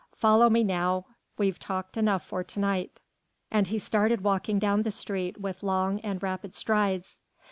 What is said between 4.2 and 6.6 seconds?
walking down the street with long and rapid